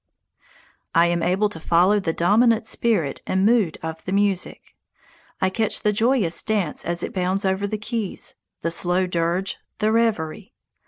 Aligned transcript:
I 0.95 1.05
am 1.05 1.21
able 1.21 1.47
to 1.49 1.59
follow 1.59 1.99
the 1.99 2.11
dominant 2.11 2.65
spirit 2.65 3.21
and 3.27 3.45
mood 3.45 3.77
of 3.83 4.03
the 4.05 4.11
music. 4.11 4.75
I 5.39 5.51
catch 5.51 5.81
the 5.81 5.93
joyous 5.93 6.41
dance 6.41 6.83
as 6.83 7.03
it 7.03 7.13
bounds 7.13 7.45
over 7.45 7.67
the 7.67 7.77
keys, 7.77 8.33
the 8.61 8.71
slow 8.71 9.05
dirge, 9.05 9.57
the 9.77 9.91
reverie. 9.91 10.55